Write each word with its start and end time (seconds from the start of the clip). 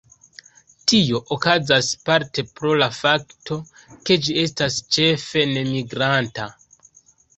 Tio 0.91 1.19
okazas 1.35 1.89
parte 2.09 2.45
pro 2.59 2.73
la 2.83 2.87
fakto 3.01 3.59
ke 4.09 4.19
ĝi 4.29 4.39
estas 4.45 4.79
ĉefe 4.97 5.45
nemigranta. 5.55 6.49